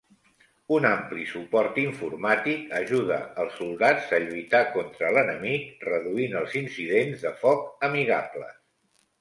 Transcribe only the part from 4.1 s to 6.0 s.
a lluitar contra l'enemic